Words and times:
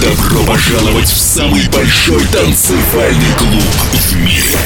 Добро 0.00 0.44
пожаловать 0.44 1.08
в 1.08 1.16
самый 1.18 1.68
большой 1.68 2.24
танцевальный 2.26 3.32
клуб 3.38 3.64
в 3.92 4.16
мире. 4.16 4.58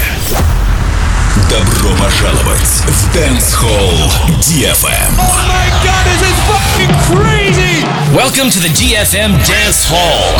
Добро 1.48 1.90
пожаловать 1.96 2.60
в 2.60 3.16
Dance 3.16 3.54
Hall 3.60 4.10
DFM. 4.40 5.14
Welcome 8.12 8.50
to 8.50 8.60
the 8.60 8.68
DFM 8.68 9.38
Dance 9.44 9.88
Hall. 9.88 10.38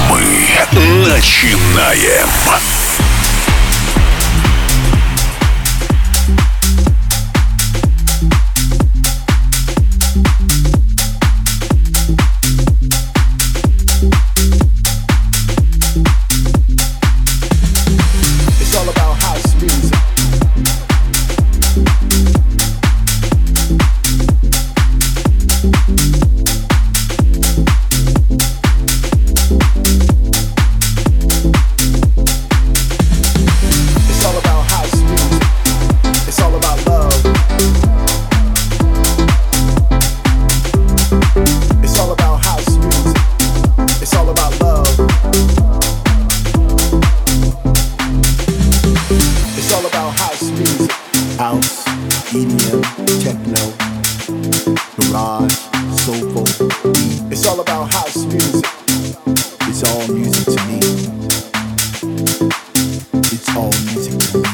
Мы 0.00 0.60
начинаем. 1.06 2.28
All 63.60 63.68
music 63.92 64.49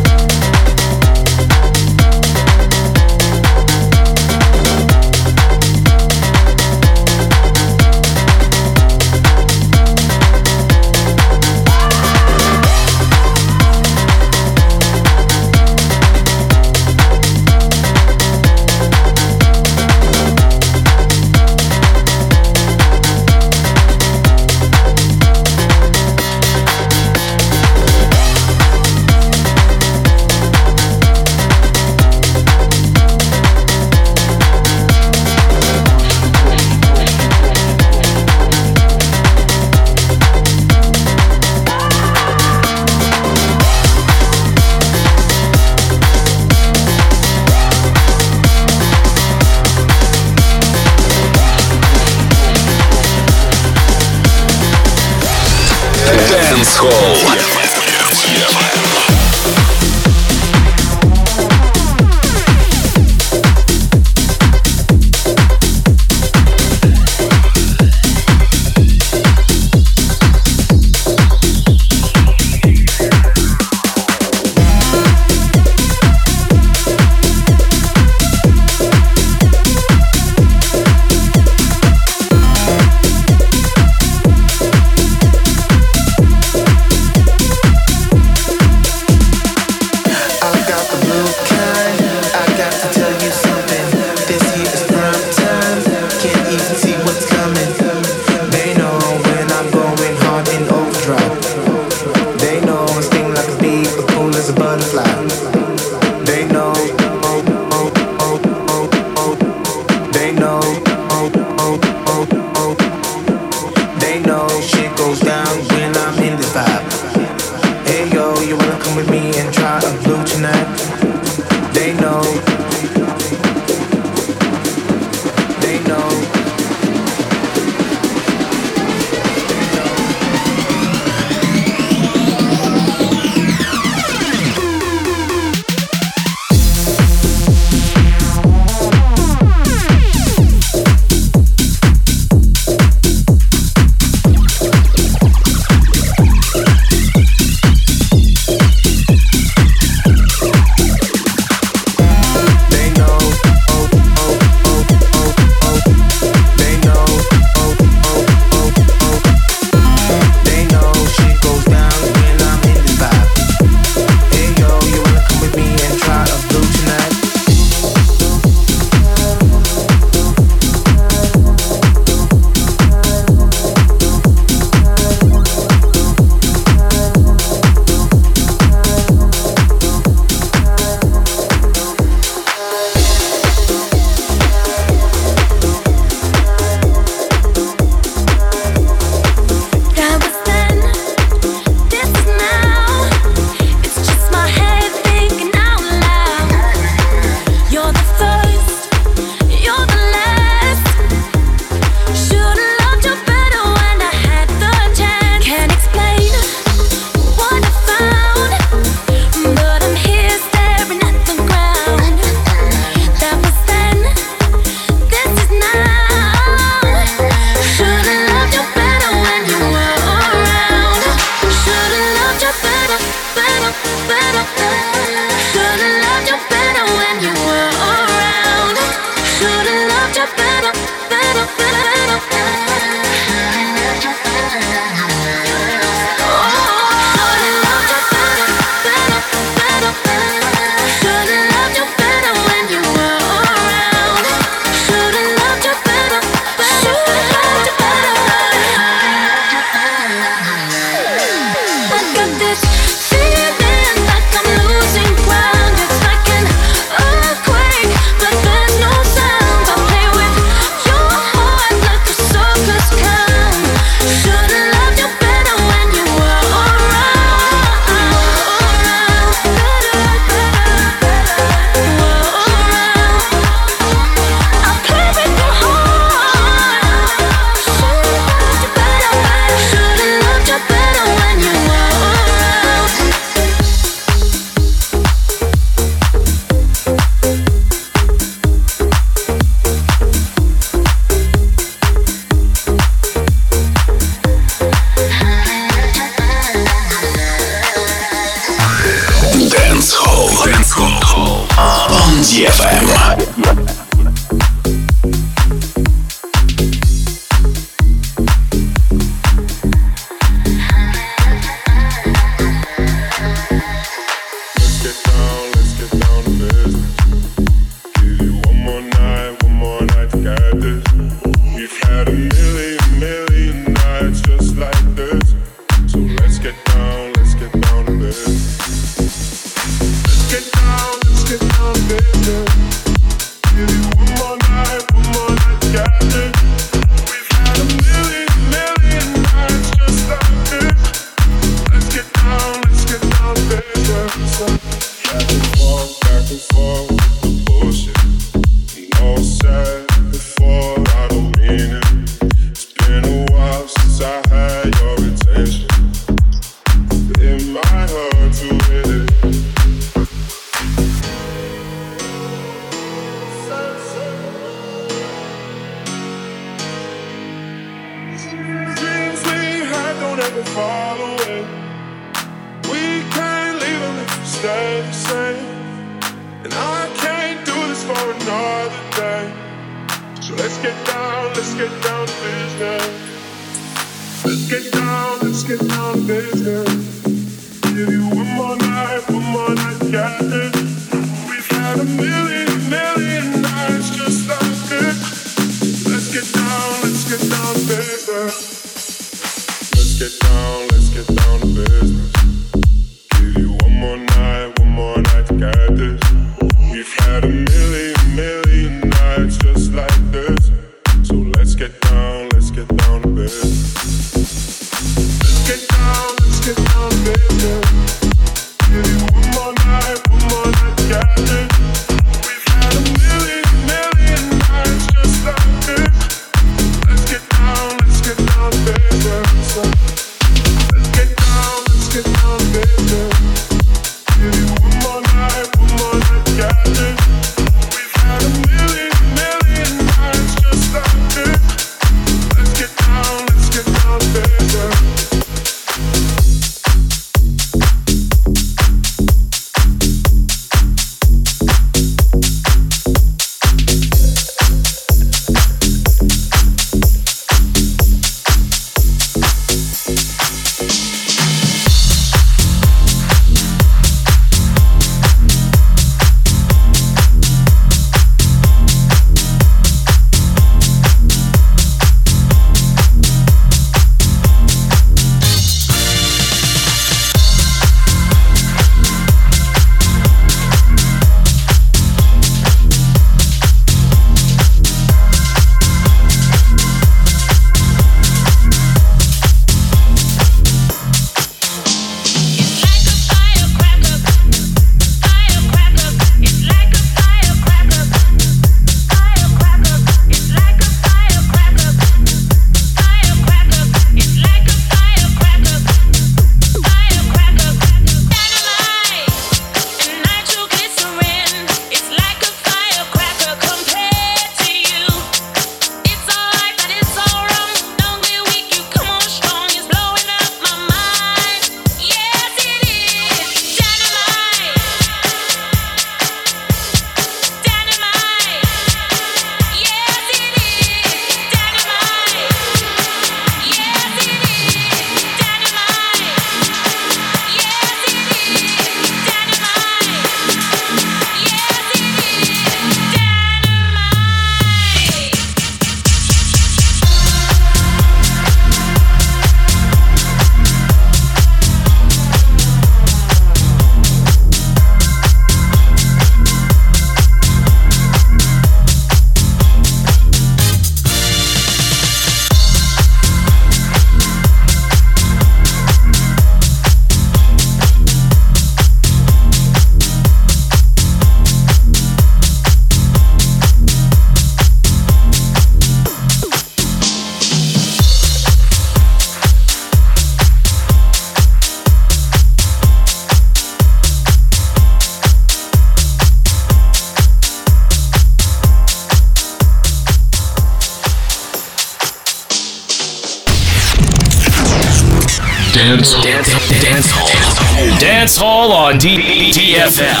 Yeah. 599.79 600.00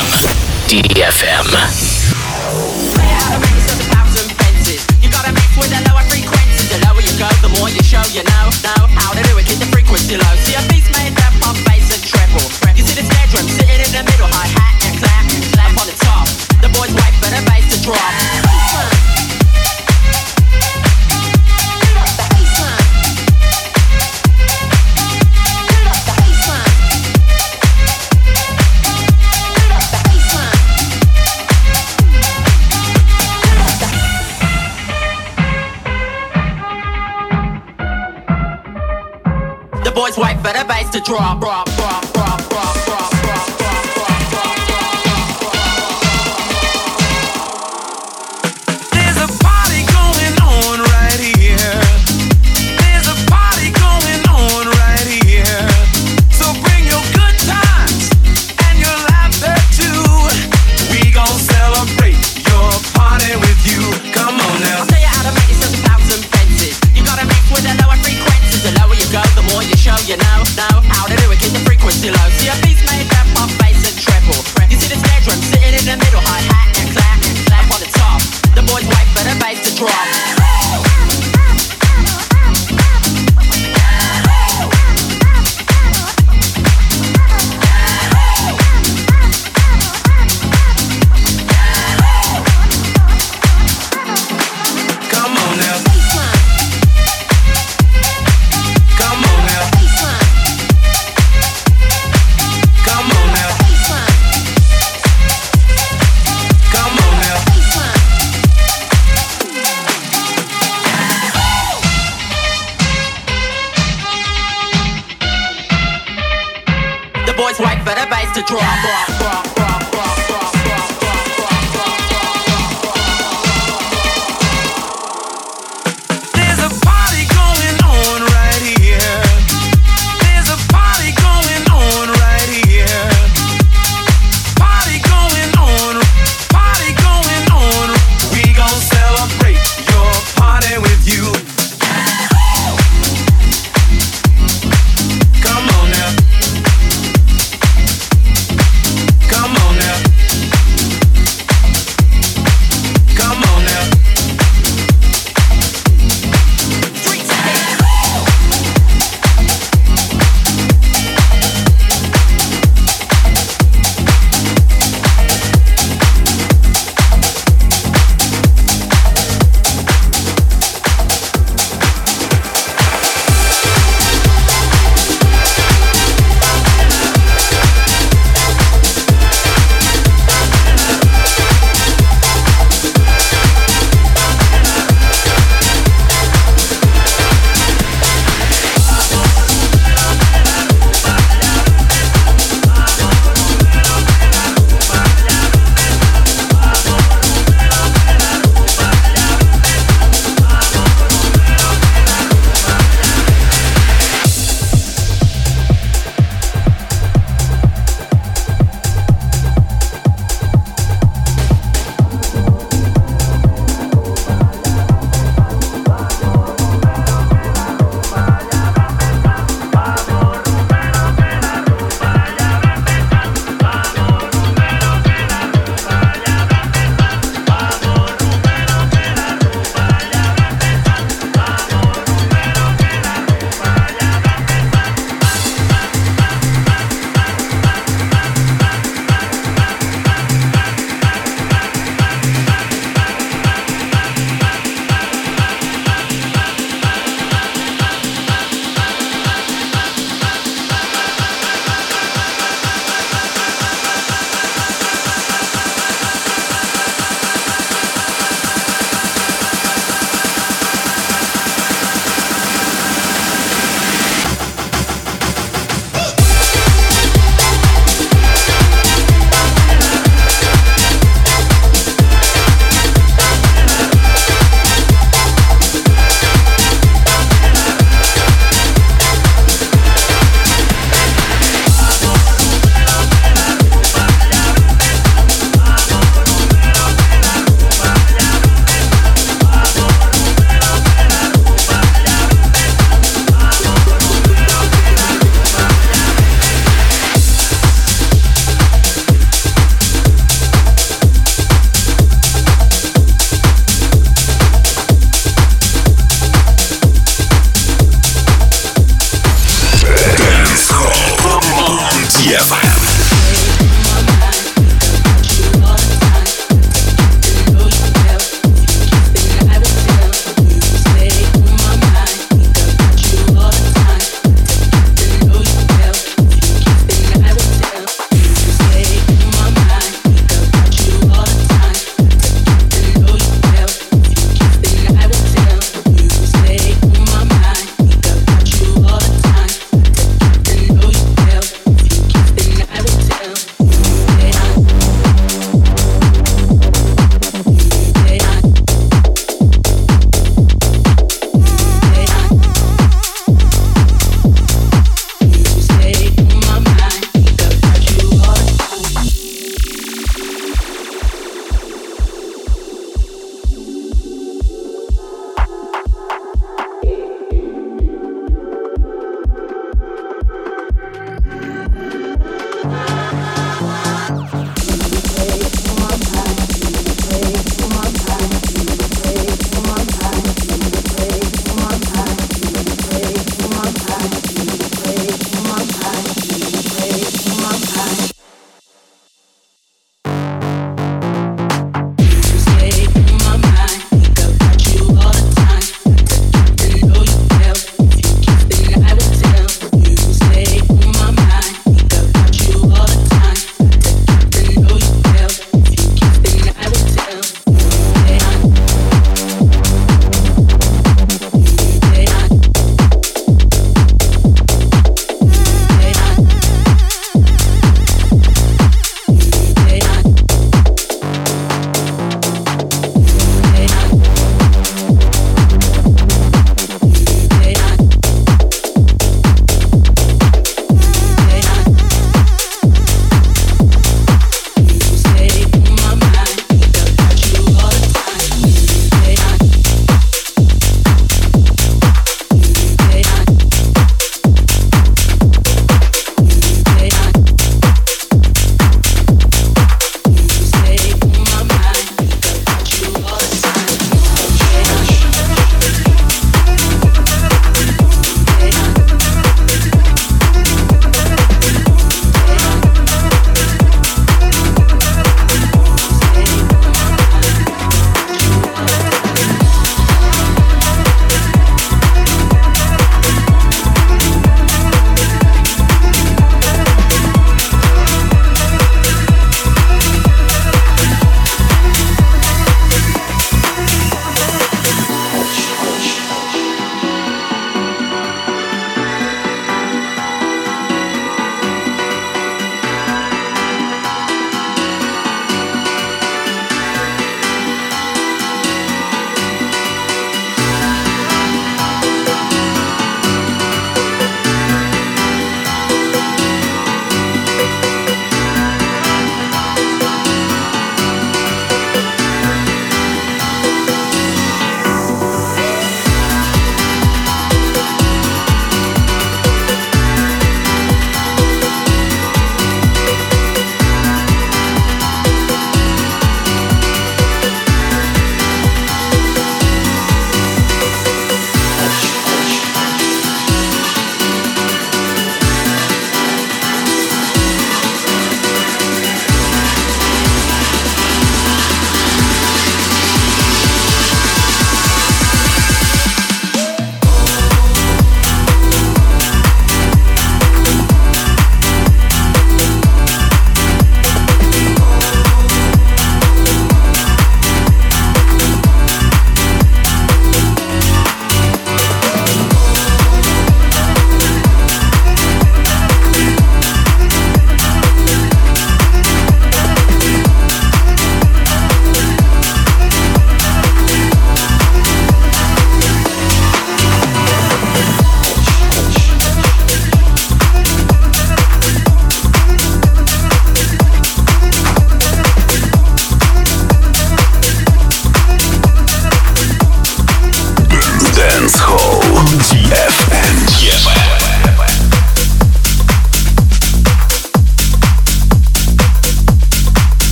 Drop, 41.11 41.41
drop, 41.41 41.70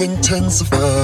intensify 0.00 0.97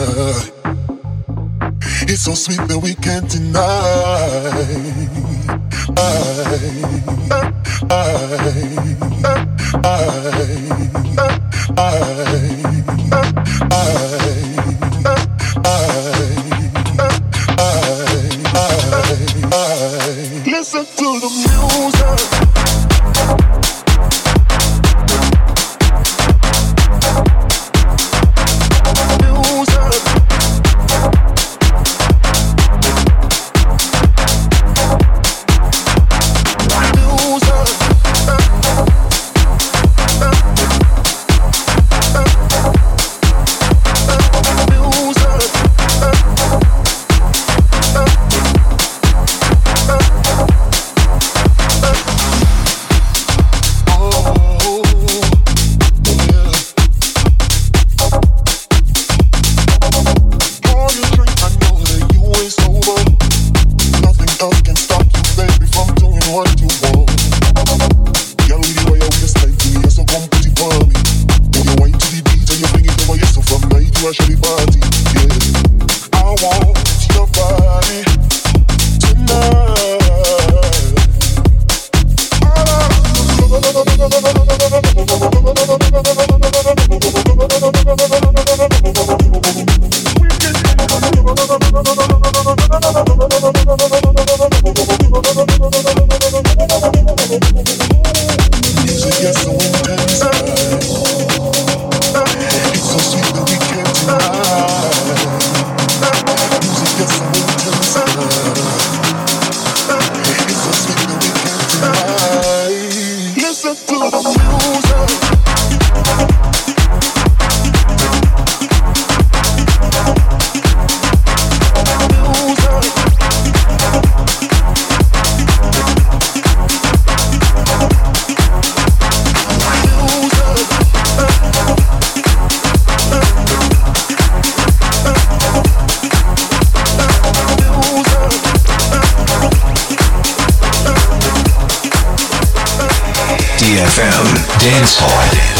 Hardcore. 144.96 145.53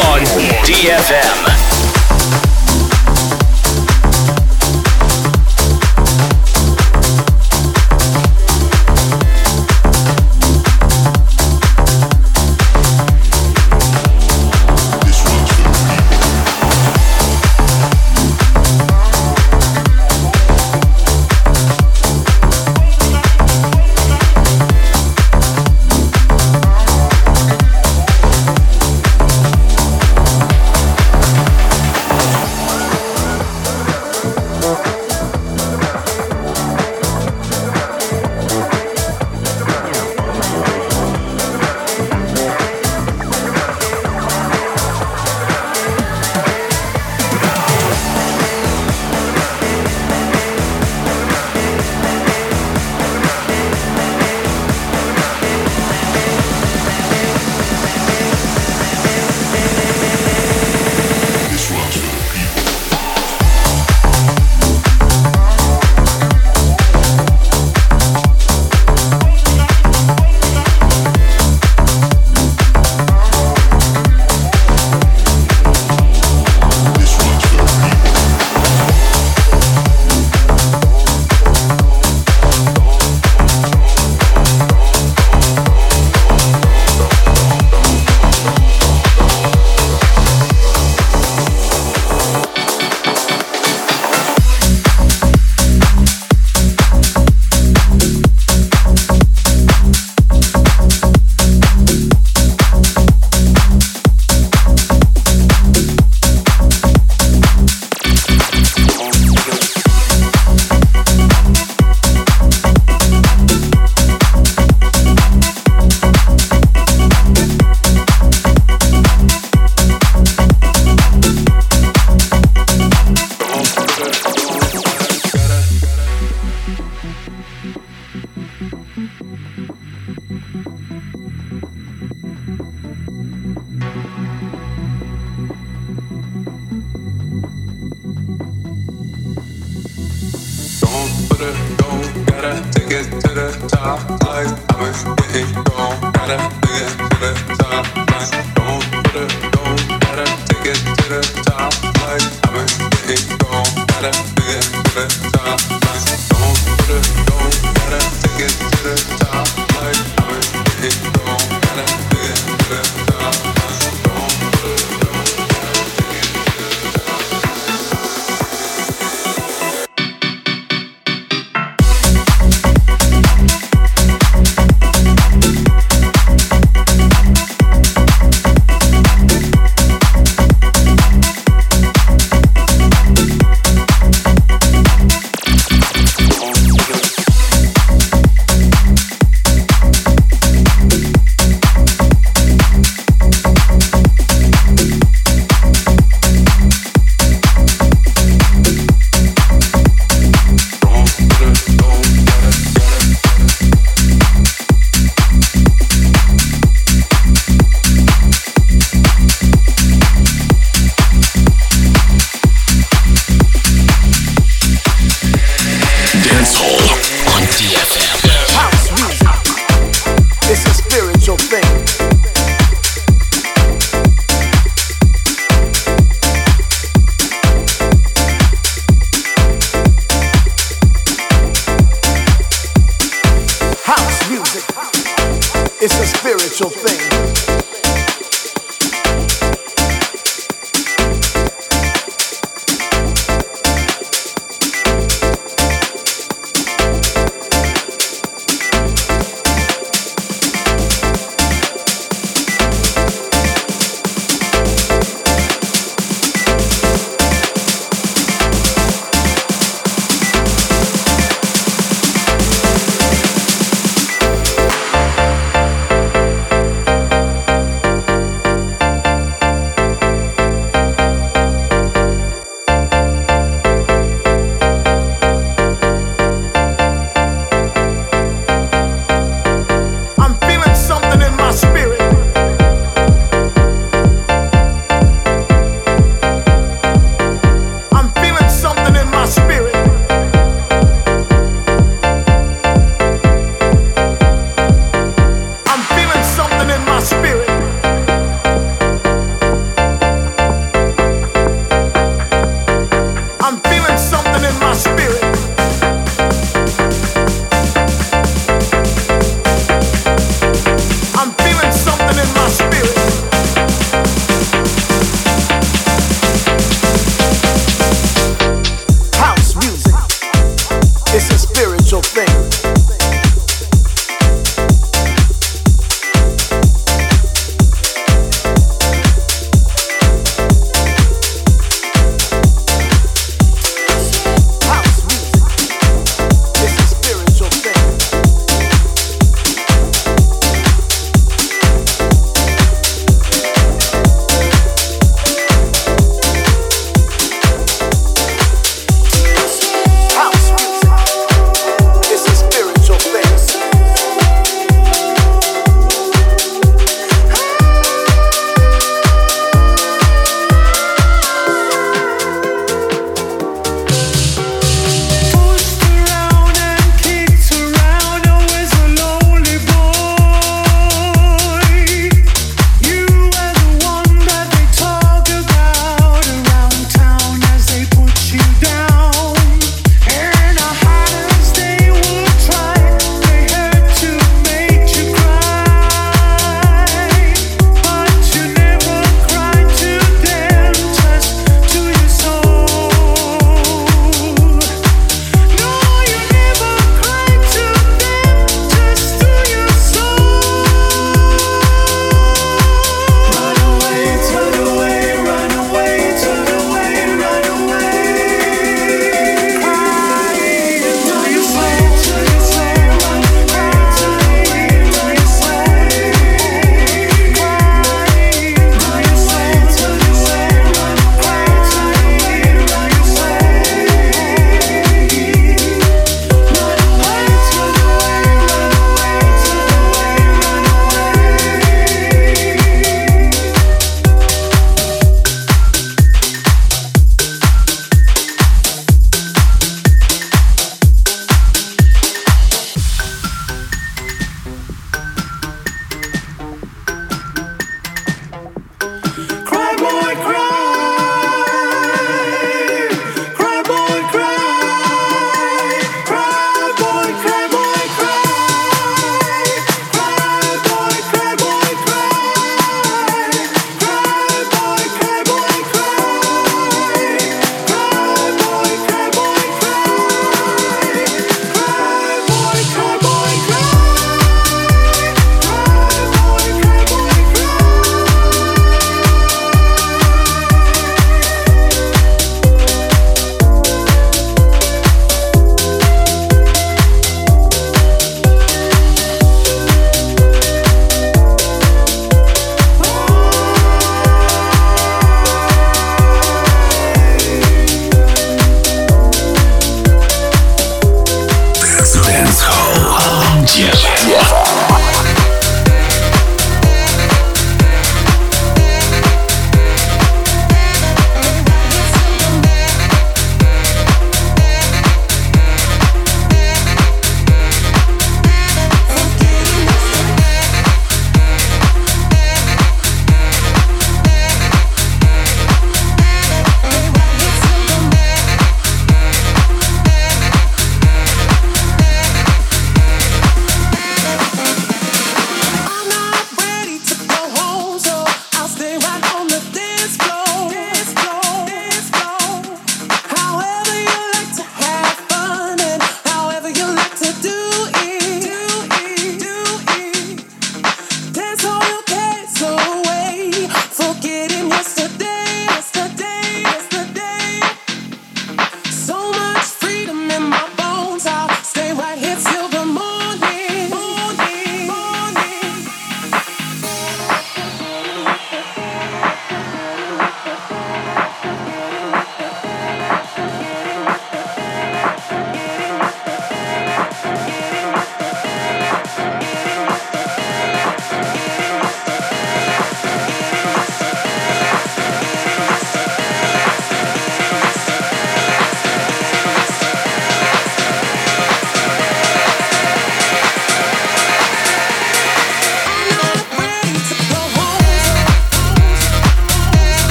On 0.00 0.20
DFM. 0.64 1.73